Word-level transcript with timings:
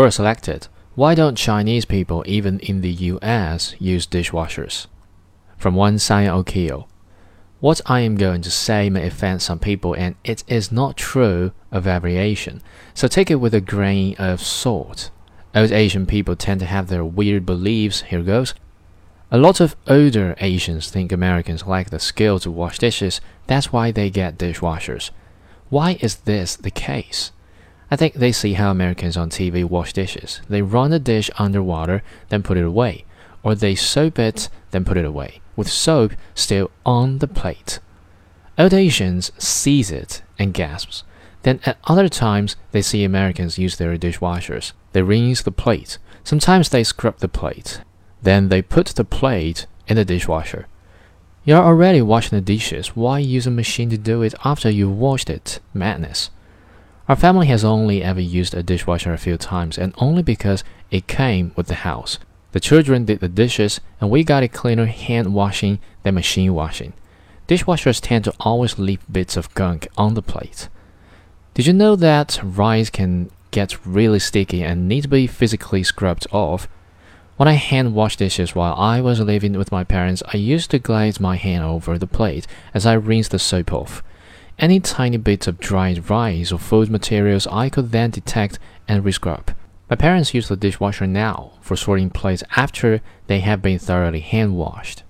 Or 0.00 0.10
selected, 0.10 0.68
why 0.94 1.14
don't 1.14 1.34
Chinese 1.34 1.84
people 1.84 2.24
even 2.26 2.58
in 2.60 2.80
the 2.80 2.90
US 2.90 3.74
use 3.78 4.06
dishwashers? 4.06 4.86
From 5.58 5.74
Wansai 5.74 6.24
Ounkeo. 6.24 6.86
What 7.60 7.82
I 7.84 8.00
am 8.00 8.16
going 8.16 8.40
to 8.40 8.50
say 8.50 8.88
may 8.88 9.06
offend 9.06 9.42
some 9.42 9.58
people, 9.58 9.92
and 9.92 10.14
it 10.24 10.42
is 10.48 10.72
not 10.72 10.96
true 10.96 11.52
of 11.70 11.86
every 11.86 12.16
Asian, 12.16 12.62
so 12.94 13.08
take 13.08 13.30
it 13.30 13.42
with 13.42 13.52
a 13.52 13.60
grain 13.60 14.14
of 14.18 14.40
salt. 14.40 15.10
Old 15.54 15.70
Asian 15.70 16.06
people 16.06 16.34
tend 16.34 16.60
to 16.60 16.66
have 16.66 16.88
their 16.88 17.04
weird 17.04 17.44
beliefs. 17.44 18.00
Here 18.00 18.22
goes. 18.22 18.54
A 19.30 19.36
lot 19.36 19.60
of 19.60 19.76
older 19.86 20.34
Asians 20.40 20.88
think 20.88 21.12
Americans 21.12 21.66
lack 21.66 21.90
the 21.90 22.00
skill 22.00 22.38
to 22.38 22.50
wash 22.50 22.78
dishes, 22.78 23.20
that's 23.46 23.70
why 23.70 23.90
they 23.90 24.08
get 24.08 24.38
dishwashers. 24.38 25.10
Why 25.68 25.98
is 26.00 26.16
this 26.24 26.56
the 26.56 26.70
case? 26.70 27.32
I 27.90 27.96
think 27.96 28.14
they 28.14 28.32
see 28.32 28.54
how 28.54 28.70
Americans 28.70 29.16
on 29.16 29.30
TV 29.30 29.64
wash 29.64 29.92
dishes. 29.92 30.40
They 30.48 30.62
run 30.62 30.90
the 30.90 30.98
dish 30.98 31.30
under 31.38 31.62
water, 31.62 32.02
then 32.28 32.42
put 32.42 32.56
it 32.56 32.64
away, 32.64 33.04
or 33.42 33.54
they 33.54 33.74
soap 33.74 34.18
it, 34.18 34.48
then 34.70 34.84
put 34.84 34.96
it 34.96 35.04
away 35.04 35.40
with 35.60 35.68
soap 35.70 36.12
still 36.34 36.70
on 36.86 37.18
the 37.18 37.28
plate. 37.28 37.80
Old 38.58 38.72
Asians 38.72 39.30
sees 39.36 39.90
it 39.90 40.22
and 40.38 40.54
gasps. 40.54 41.04
Then 41.42 41.60
at 41.66 41.76
other 41.84 42.08
times 42.08 42.56
they 42.72 42.80
see 42.80 43.04
Americans 43.04 43.58
use 43.58 43.76
their 43.76 43.96
dishwashers. 43.98 44.72
They 44.92 45.02
rinse 45.02 45.42
the 45.42 45.52
plate. 45.52 45.98
Sometimes 46.24 46.70
they 46.70 46.82
scrub 46.82 47.18
the 47.18 47.28
plate. 47.28 47.82
Then 48.22 48.48
they 48.48 48.62
put 48.62 48.86
the 48.86 49.04
plate 49.04 49.66
in 49.86 49.96
the 49.96 50.04
dishwasher. 50.04 50.66
You're 51.44 51.62
already 51.62 52.00
washing 52.00 52.38
the 52.38 52.54
dishes. 52.54 52.96
Why 52.96 53.18
use 53.18 53.46
a 53.46 53.50
machine 53.50 53.90
to 53.90 53.98
do 53.98 54.22
it 54.22 54.34
after 54.42 54.70
you've 54.70 54.96
washed 54.96 55.28
it? 55.28 55.60
Madness. 55.74 56.30
Our 57.10 57.16
family 57.16 57.48
has 57.48 57.64
only 57.64 58.04
ever 58.04 58.20
used 58.20 58.54
a 58.54 58.62
dishwasher 58.62 59.12
a 59.12 59.18
few 59.18 59.36
times, 59.36 59.76
and 59.76 59.92
only 59.98 60.22
because 60.22 60.62
it 60.92 61.08
came 61.08 61.50
with 61.56 61.66
the 61.66 61.82
house. 61.82 62.20
The 62.52 62.60
children 62.60 63.04
did 63.04 63.18
the 63.18 63.26
dishes, 63.26 63.80
and 64.00 64.10
we 64.10 64.22
got 64.22 64.44
a 64.44 64.48
cleaner 64.48 64.86
hand 64.86 65.34
washing 65.34 65.80
than 66.04 66.14
machine 66.14 66.54
washing. 66.54 66.92
Dishwashers 67.48 68.00
tend 68.00 68.26
to 68.26 68.34
always 68.38 68.78
leave 68.78 69.00
bits 69.10 69.36
of 69.36 69.52
gunk 69.54 69.88
on 69.98 70.14
the 70.14 70.22
plate. 70.22 70.68
Did 71.54 71.66
you 71.66 71.72
know 71.72 71.96
that 71.96 72.38
rice 72.44 72.90
can 72.90 73.32
get 73.50 73.84
really 73.84 74.20
sticky 74.20 74.62
and 74.62 74.86
need 74.86 75.00
to 75.00 75.08
be 75.08 75.26
physically 75.26 75.82
scrubbed 75.82 76.28
off? 76.30 76.68
When 77.38 77.48
I 77.48 77.54
hand 77.54 77.92
wash 77.92 78.14
dishes 78.18 78.54
while 78.54 78.74
I 78.74 79.00
was 79.00 79.18
living 79.18 79.54
with 79.54 79.72
my 79.72 79.82
parents, 79.82 80.22
I 80.32 80.36
used 80.36 80.70
to 80.70 80.78
glaze 80.78 81.18
my 81.18 81.34
hand 81.34 81.64
over 81.64 81.98
the 81.98 82.06
plate 82.06 82.46
as 82.72 82.86
I 82.86 82.92
rinsed 82.92 83.32
the 83.32 83.40
soap 83.40 83.72
off. 83.72 84.00
Any 84.60 84.78
tiny 84.78 85.16
bits 85.16 85.46
of 85.46 85.58
dried 85.58 86.10
rice 86.10 86.52
or 86.52 86.58
food 86.58 86.90
materials 86.90 87.46
I 87.46 87.70
could 87.70 87.92
then 87.92 88.10
detect 88.10 88.58
and 88.86 89.02
rescrub. 89.02 89.54
My 89.88 89.96
parents 89.96 90.34
use 90.34 90.48
the 90.48 90.56
dishwasher 90.56 91.06
now 91.06 91.52
for 91.62 91.76
sorting 91.76 92.10
plates 92.10 92.44
after 92.56 93.00
they 93.26 93.40
have 93.40 93.62
been 93.62 93.78
thoroughly 93.78 94.20
hand 94.20 94.56
washed. 94.58 95.02